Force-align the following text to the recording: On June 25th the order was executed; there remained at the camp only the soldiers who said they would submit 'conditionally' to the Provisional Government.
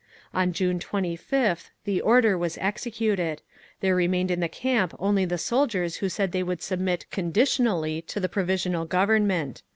On 0.33 0.51
June 0.51 0.79
25th 0.79 1.69
the 1.83 2.01
order 2.01 2.35
was 2.35 2.57
executed; 2.57 3.43
there 3.81 3.93
remained 3.95 4.31
at 4.31 4.39
the 4.39 4.49
camp 4.49 4.95
only 4.97 5.25
the 5.25 5.37
soldiers 5.37 5.97
who 5.97 6.09
said 6.09 6.31
they 6.31 6.41
would 6.41 6.63
submit 6.63 7.05
'conditionally' 7.11 8.01
to 8.07 8.19
the 8.19 8.27
Provisional 8.27 8.85
Government. 8.85 9.61